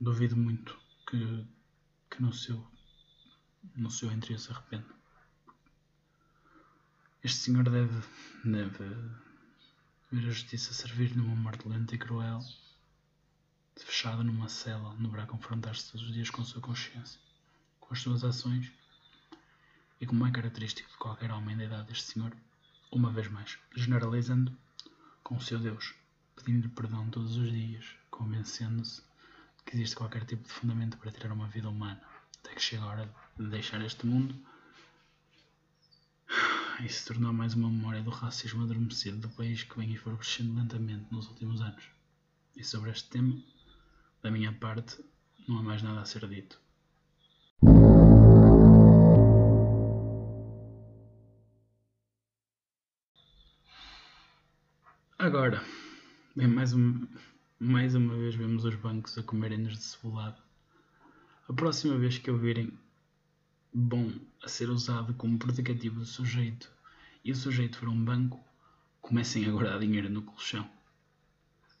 Duvido 0.00 0.36
muito 0.36 0.76
que, 1.10 1.46
que 2.08 2.22
no 2.22 2.32
seu 2.32 2.64
no 3.74 3.90
seu 3.90 4.10
interior 4.10 4.38
se 4.38 4.50
arrependa. 4.50 4.94
Este 7.22 7.38
senhor 7.38 7.68
deve, 7.68 8.02
deve 8.42 8.84
ver 10.10 10.26
a 10.26 10.30
justiça 10.30 10.72
servir 10.72 11.14
numa 11.14 11.36
morte 11.36 11.68
lenta 11.68 11.94
e 11.94 11.98
cruel, 11.98 12.40
fechado 13.76 14.24
numa 14.24 14.48
cela 14.48 14.88
onde 14.88 15.02
deverá 15.02 15.26
confrontar-se 15.26 15.92
todos 15.92 16.06
os 16.06 16.14
dias 16.14 16.30
com 16.30 16.40
a 16.40 16.44
sua 16.44 16.62
consciência, 16.62 17.20
com 17.78 17.92
as 17.92 18.00
suas 18.00 18.24
ações 18.24 18.72
e 20.00 20.06
como 20.06 20.26
é 20.26 20.30
característico 20.30 20.90
de 20.90 20.96
qualquer 20.96 21.30
homem 21.30 21.56
da 21.56 21.64
idade 21.64 21.88
deste 21.88 22.12
senhor, 22.12 22.34
uma 22.90 23.12
vez 23.12 23.28
mais, 23.28 23.58
generalizando 23.76 24.56
com 25.22 25.36
o 25.36 25.40
seu 25.40 25.58
Deus 25.58 25.94
pedindo-lhe 26.36 26.68
perdão 26.70 27.10
todos 27.10 27.36
os 27.36 27.50
dias, 27.50 27.84
convencendo-se 28.10 29.02
que 29.70 29.76
existe 29.76 29.94
qualquer 29.94 30.24
tipo 30.24 30.42
de 30.42 30.52
fundamento 30.52 30.98
para 30.98 31.12
tirar 31.12 31.32
uma 31.32 31.46
vida 31.46 31.68
humana, 31.68 32.02
até 32.40 32.54
que 32.54 32.60
chega 32.60 32.82
a 32.82 32.86
hora 32.88 33.14
de 33.38 33.46
deixar 33.46 33.80
este 33.82 34.04
mundo 34.04 34.34
e 36.84 36.88
se 36.88 37.06
tornar 37.06 37.32
mais 37.32 37.54
uma 37.54 37.70
memória 37.70 38.02
do 38.02 38.10
racismo 38.10 38.64
adormecido 38.64 39.18
do 39.18 39.28
país 39.28 39.62
que 39.62 39.78
vem 39.78 39.94
crescendo 39.94 40.54
lentamente 40.54 41.06
nos 41.12 41.28
últimos 41.28 41.60
anos. 41.60 41.84
E 42.56 42.64
sobre 42.64 42.90
este 42.90 43.08
tema, 43.10 43.40
da 44.20 44.30
minha 44.30 44.52
parte, 44.52 45.04
não 45.46 45.58
há 45.58 45.62
mais 45.62 45.82
nada 45.82 46.00
a 46.00 46.04
ser 46.04 46.28
dito. 46.28 46.60
Agora, 55.16 55.62
Bem, 56.34 56.46
mais, 56.46 56.72
um, 56.72 57.06
mais 57.62 57.94
uma 57.94 58.16
vez 58.16 58.34
vemos 58.34 58.64
os 58.64 58.74
bancos 58.74 59.18
a 59.18 59.22
comerem-nos 59.22 59.76
de 59.76 59.84
cebolado. 59.84 60.40
A 61.46 61.52
próxima 61.52 61.98
vez 61.98 62.16
que 62.16 62.30
ouvirem 62.30 62.72
bom 63.70 64.10
a 64.42 64.48
ser 64.48 64.70
usado 64.70 65.12
como 65.12 65.38
predicativo 65.38 66.00
do 66.00 66.06
sujeito 66.06 66.72
e 67.22 67.30
o 67.30 67.36
sujeito 67.36 67.76
for 67.76 67.90
um 67.90 68.02
banco, 68.02 68.42
comecem 69.02 69.44
a 69.44 69.50
guardar 69.50 69.78
dinheiro 69.78 70.08
no 70.08 70.22
colchão. 70.22 70.66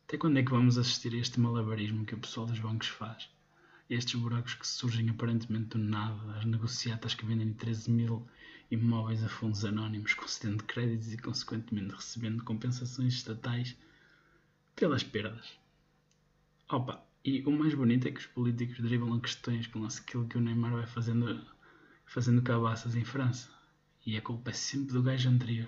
Até 0.06 0.18
quando 0.18 0.38
é 0.38 0.42
que 0.42 0.50
vamos 0.50 0.76
assistir 0.76 1.14
a 1.14 1.16
este 1.16 1.40
malabarismo 1.40 2.04
que 2.04 2.14
o 2.14 2.20
pessoal 2.20 2.44
dos 2.44 2.58
bancos 2.58 2.88
faz? 2.88 3.30
Estes 3.88 4.20
buracos 4.20 4.52
que 4.52 4.68
surgem 4.68 5.08
aparentemente 5.08 5.70
do 5.70 5.78
nada, 5.78 6.36
as 6.36 6.44
negociatas 6.44 7.14
que 7.14 7.24
vendem 7.24 7.54
13 7.54 7.90
mil 7.90 8.28
imóveis 8.70 9.24
a 9.24 9.30
fundos 9.30 9.64
anónimos, 9.64 10.12
concedendo 10.12 10.62
créditos 10.64 11.10
e 11.10 11.16
consequentemente 11.16 11.94
recebendo 11.94 12.44
compensações 12.44 13.14
estatais 13.14 13.74
pelas 14.76 15.02
perdas. 15.02 15.58
Opa, 16.72 17.04
e 17.24 17.42
o 17.42 17.50
mais 17.50 17.74
bonito 17.74 18.06
é 18.06 18.12
que 18.12 18.20
os 18.20 18.26
políticos 18.26 18.78
driblam 18.78 19.18
questões 19.18 19.66
com 19.66 19.84
aquilo 19.84 20.28
que 20.28 20.38
o 20.38 20.40
Neymar 20.40 20.70
vai 20.70 20.86
fazendo, 20.86 21.44
fazendo 22.06 22.40
cabaças 22.42 22.94
em 22.94 23.04
França. 23.04 23.50
E 24.06 24.16
a 24.16 24.22
culpa 24.22 24.50
é 24.50 24.52
sempre 24.52 24.92
do 24.92 25.02
gajo 25.02 25.28
anterior. 25.28 25.66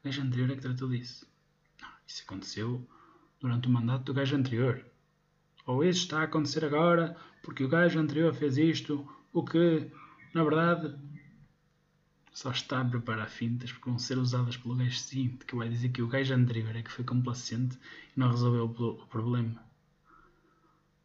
O 0.00 0.04
gajo 0.04 0.20
anterior 0.20 0.50
é 0.50 0.56
que 0.56 0.62
tratou 0.62 0.88
disso. 0.88 1.24
Isso 2.04 2.24
aconteceu 2.26 2.84
durante 3.38 3.68
o 3.68 3.70
mandato 3.70 4.06
do 4.06 4.12
gajo 4.12 4.34
anterior. 4.34 4.84
Ou 5.66 5.84
isso 5.84 6.00
está 6.00 6.22
a 6.22 6.24
acontecer 6.24 6.64
agora 6.64 7.16
porque 7.44 7.62
o 7.62 7.68
gajo 7.68 8.00
anterior 8.00 8.34
fez 8.34 8.58
isto, 8.58 9.08
o 9.32 9.44
que, 9.44 9.88
na 10.34 10.42
verdade, 10.42 10.98
só 12.32 12.50
está 12.50 12.80
a 12.80 12.84
preparar 12.84 13.30
fintas 13.30 13.70
porque 13.70 13.88
vão 13.88 14.00
ser 14.00 14.18
usadas 14.18 14.56
pelo 14.56 14.74
gajo 14.74 14.98
seguinte, 14.98 15.46
que 15.46 15.54
vai 15.54 15.68
dizer 15.68 15.90
que 15.90 16.02
o 16.02 16.08
gajo 16.08 16.34
anterior 16.34 16.74
é 16.74 16.82
que 16.82 16.90
foi 16.90 17.04
complacente 17.04 17.78
e 18.16 18.18
não 18.18 18.32
resolveu 18.32 18.64
o 18.64 19.06
problema. 19.06 19.69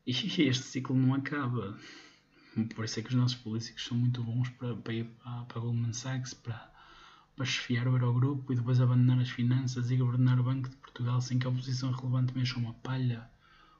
E 0.05 0.11
este 0.11 0.63
ciclo 0.63 0.95
não 0.95 1.13
acaba. 1.15 1.77
Por 2.75 2.85
isso 2.85 2.99
é 2.99 3.03
que 3.03 3.09
os 3.09 3.15
nossos 3.15 3.37
políticos 3.37 3.83
são 3.85 3.97
muito 3.97 4.23
bons 4.23 4.49
para, 4.49 4.75
para 4.75 4.93
ir 4.93 5.05
para, 5.05 5.45
para 5.45 5.59
Goldman 5.59 5.93
Sachs, 5.93 6.33
para, 6.33 6.71
para 7.35 7.43
esfiar 7.43 7.87
o 7.87 7.95
Eurogrupo 7.95 8.53
e 8.53 8.55
depois 8.55 8.79
abandonar 8.79 9.19
as 9.19 9.29
finanças 9.29 9.89
e 9.89 9.97
governar 9.97 10.39
o 10.39 10.43
Banco 10.43 10.69
de 10.69 10.75
Portugal 10.77 11.19
sem 11.19 11.39
que 11.39 11.47
a 11.47 11.49
oposição 11.49 11.91
relevante 11.91 12.35
mexa 12.35 12.59
uma 12.59 12.73
palha. 12.75 13.29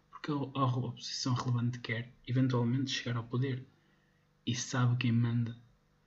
Porque 0.10 0.32
a, 0.32 0.34
a 0.34 0.66
oposição 0.66 1.36
relevante 1.36 1.80
quer, 1.80 2.12
eventualmente, 2.28 2.92
chegar 2.92 3.18
ao 3.18 3.24
poder. 3.24 3.66
E 4.46 4.56
sabe 4.56 4.98
quem 4.98 5.12
manda 5.12 5.56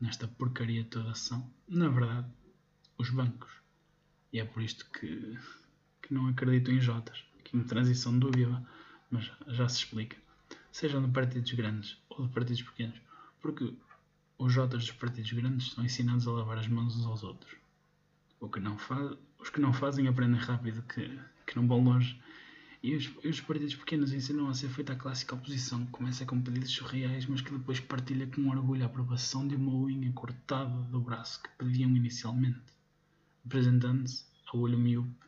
nesta 0.01 0.27
porcaria 0.27 0.85
toda 0.85 1.15
são, 1.15 1.49
na 1.69 1.89
verdade, 1.89 2.29
os 2.99 3.11
bancos. 3.11 3.53
E 4.33 4.41
é 4.41 4.45
por 4.45 4.63
isto 4.63 4.85
que, 4.91 5.39
que 6.03 6.13
não 6.13 6.27
acredito 6.27 6.71
em 6.71 6.81
Jotas. 6.81 7.25
Aqui 7.39 7.55
uma 7.55 7.65
transição 7.65 8.19
dúbia, 8.19 8.49
mas 9.11 9.31
já 9.47 9.69
se 9.69 9.79
explica. 9.79 10.17
Sejam 10.73 11.03
de 11.03 11.11
partidos 11.11 11.53
grandes 11.53 11.99
ou 12.11 12.27
de 12.27 12.33
partidos 12.33 12.63
pequenos. 12.63 13.01
Porque 13.41 13.75
os 14.39 14.53
Jotas 14.53 14.87
dos 14.87 14.93
partidos 14.93 15.33
grandes 15.33 15.73
são 15.73 15.85
ensinados 15.85 16.27
a 16.29 16.33
lavar 16.33 16.59
as 16.59 16.69
mãos 16.69 16.97
uns 16.97 17.07
aos 17.07 17.23
outros. 17.23 17.57
O 18.41 18.49
que 18.49 18.61
não 18.61 18.79
faz, 18.79 19.17
os 19.39 19.51
que 19.51 19.61
não 19.61 19.73
fazem 19.73 20.07
aprendem 20.07 20.41
rápido 20.41 20.83
que, 20.83 21.19
que 21.47 21.57
não 21.57 21.67
vão 21.67 21.83
longe 21.83 22.21
e 22.81 22.95
os, 22.95 23.11
e 23.25 23.29
os, 23.29 23.41
partidos 23.41 23.75
pequenos 23.75 24.13
ensinam 24.13 24.49
a 24.49 24.55
ser 24.55 24.69
feita 24.69 24.93
a 24.93 24.97
clássica 24.97 25.35
oposição, 25.35 25.85
que 25.85 25.91
começa 25.91 26.25
com 26.25 26.41
pedidos 26.41 26.71
surreais, 26.71 27.27
mas 27.27 27.41
que 27.41 27.51
depois 27.51 27.81
partilha 27.81 28.29
com 28.29 28.49
orgulho 28.49 28.85
a 28.85 28.87
aprovação 28.87 29.49
de 29.49 29.57
uma 29.57 29.75
unha 29.75 30.13
cortada 30.13 30.81
do 30.85 31.01
braço 31.01 31.43
que 31.43 31.49
pediam 31.59 31.91
inicialmente, 31.97 32.73
apresentando-se 33.45 34.25
ao 34.47 34.61
olho 34.61 34.79
miúpe 34.79 35.27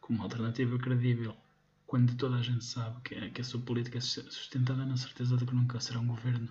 como 0.00 0.22
alternativa 0.22 0.78
credível, 0.78 1.36
quando 1.90 2.14
toda 2.14 2.36
a 2.36 2.42
gente 2.42 2.64
sabe 2.64 3.00
que, 3.02 3.30
que 3.30 3.40
a 3.40 3.44
sua 3.44 3.60
política 3.60 3.98
é 3.98 4.00
sustentada 4.00 4.86
na 4.86 4.96
certeza 4.96 5.36
de 5.36 5.44
que 5.44 5.52
nunca 5.52 5.80
será 5.80 5.98
um 5.98 6.06
governo 6.06 6.48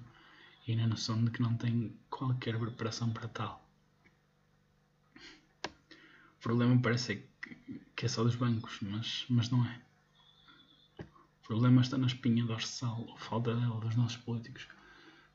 e 0.68 0.76
na 0.76 0.86
noção 0.86 1.24
de 1.24 1.32
que 1.32 1.42
não 1.42 1.56
tem 1.56 1.96
qualquer 2.10 2.60
preparação 2.60 3.10
para 3.12 3.30
tal. 3.30 3.66
O 5.66 6.42
problema 6.42 6.78
parece 6.82 7.24
que 7.96 8.06
é 8.06 8.10
só 8.10 8.22
dos 8.22 8.36
bancos, 8.36 8.80
mas, 8.82 9.26
mas 9.30 9.50
não 9.50 9.66
é 9.66 9.80
problema 11.48 11.82
está 11.82 11.98
na 11.98 12.08
espinha 12.08 12.46
dorsal, 12.46 13.06
ou 13.08 13.18
falta 13.18 13.56
dela, 13.56 13.80
dos 13.80 13.96
nossos 13.96 14.18
políticos, 14.18 14.68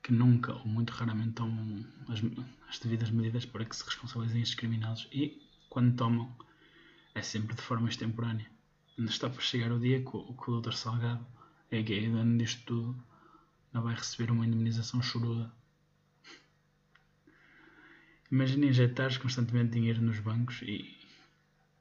que 0.02 0.12
nunca 0.12 0.52
ou 0.52 0.66
muito 0.66 0.90
raramente 0.90 1.32
tomam 1.32 1.82
as, 2.08 2.20
as 2.68 2.78
devidas 2.78 3.10
medidas 3.10 3.46
para 3.46 3.64
que 3.64 3.74
se 3.74 3.82
responsabilizem 3.84 4.42
estes 4.42 4.54
criminosos 4.54 5.08
e, 5.10 5.42
quando 5.70 5.96
tomam, 5.96 6.36
é 7.14 7.22
sempre 7.22 7.56
de 7.56 7.62
forma 7.62 7.88
extemporânea. 7.88 8.53
Ainda 8.96 9.10
está 9.10 9.28
para 9.28 9.40
chegar 9.40 9.72
o 9.72 9.80
dia 9.80 10.00
que 10.00 10.16
o, 10.16 10.34
que 10.34 10.50
o 10.50 10.60
Dr. 10.60 10.72
Salgado, 10.72 11.26
é 11.70 11.82
gay, 11.82 12.08
dono 12.08 12.38
disto 12.38 12.62
tudo, 12.64 13.04
não 13.72 13.82
vai 13.82 13.94
receber 13.94 14.30
uma 14.30 14.46
indemnização 14.46 15.02
choruda. 15.02 15.52
Imagina 18.30 18.66
injetares 18.66 19.16
constantemente 19.16 19.72
dinheiro 19.72 20.00
nos 20.00 20.20
bancos 20.20 20.62
e, 20.62 20.96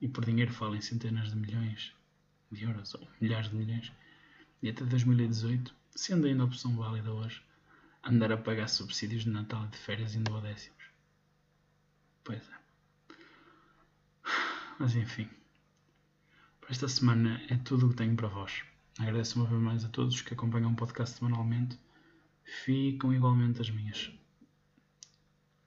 e 0.01 0.07
por 0.07 0.25
dinheiro 0.25 0.51
falam 0.51 0.75
em 0.75 0.81
centenas 0.81 1.29
de 1.29 1.35
milhões 1.35 1.93
de 2.51 2.63
euros 2.63 2.93
ou 2.95 3.07
milhares 3.21 3.49
de 3.49 3.55
milhões. 3.55 3.91
E 4.61 4.69
até 4.69 4.83
2018, 4.83 5.73
sendo 5.95 6.25
ainda 6.27 6.45
opção 6.45 6.75
válida 6.75 7.11
hoje, 7.11 7.41
andar 8.03 8.31
a 8.31 8.37
pagar 8.37 8.67
subsídios 8.67 9.23
de 9.23 9.29
Natal 9.29 9.65
e 9.65 9.67
de 9.67 9.77
férias 9.77 10.15
em 10.15 10.23
duodécimos. 10.23 10.83
Pois 12.23 12.41
é. 12.49 12.63
Mas 14.79 14.95
enfim. 14.95 15.29
Para 16.63 16.71
esta 16.71 16.87
semana 16.87 17.41
é 17.49 17.57
tudo 17.57 17.87
o 17.87 17.89
que 17.89 17.97
tenho 17.97 18.15
para 18.15 18.29
vós. 18.29 18.63
Agradeço 18.97 19.37
uma 19.37 19.49
vez 19.49 19.61
mais 19.61 19.83
a 19.83 19.89
todos 19.89 20.21
que 20.21 20.33
acompanham 20.33 20.71
o 20.71 20.75
podcast 20.77 21.17
semanalmente. 21.19 21.77
Ficam 22.63 23.13
igualmente 23.13 23.59
as 23.59 23.69
minhas 23.69 24.09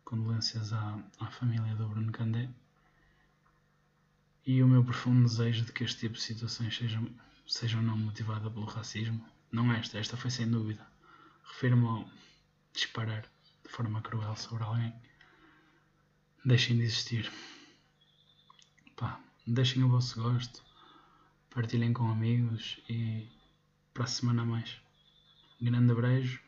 condolências 0.03 0.73
à, 0.73 0.99
à 1.21 1.27
família 1.27 1.75
do 1.75 1.87
Bruno 1.87 2.11
Candé 2.11 2.49
e 4.47 4.63
o 4.63 4.67
meu 4.67 4.83
profundo 4.83 5.29
desejo 5.29 5.67
de 5.67 5.73
que 5.73 5.85
este 5.85 6.01
tipo 6.01 6.15
de 6.15 6.23
situações 6.23 6.75
sejam, 6.75 7.07
sejam 7.47 7.83
não 7.83 7.99
motivadas 7.99 8.51
pelo 8.51 8.65
racismo. 8.65 9.23
Não 9.53 9.71
esta, 9.75 9.99
esta 9.99 10.17
foi 10.17 10.31
sem 10.31 10.51
dúvida. 10.51 10.87
Refiro-me 11.45 11.85
ao 11.85 12.09
disparar 12.73 13.29
de 13.63 13.69
forma 13.69 14.01
cruel 14.01 14.35
sobre 14.35 14.65
alguém. 14.65 14.95
Deixem 16.43 16.79
de 16.79 16.85
existir. 16.85 17.31
Pá, 18.97 19.21
deixem 19.47 19.83
o 19.83 19.91
vosso 19.91 20.23
gosto, 20.23 20.65
partilhem 21.57 21.91
com 21.91 22.11
amigos 22.11 22.79
e 22.87 23.27
para 23.95 24.05
a 24.05 24.07
semana 24.07 24.43
a 24.43 24.45
mais. 24.45 24.77
Grande 25.59 25.95
beijo, 25.95 26.39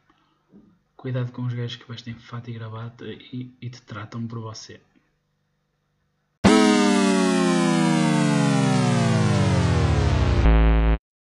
cuidado 0.99 1.33
com 1.33 1.47
os 1.47 1.55
gajos 1.55 1.77
que 1.77 1.91
vestem 1.91 2.13
fato 2.13 2.51
e 2.51 2.53
gravata 2.53 3.07
e, 3.07 3.57
e 3.59 3.71
te 3.71 3.81
tratam 3.81 4.27
por 4.27 4.39
você. 4.41 4.79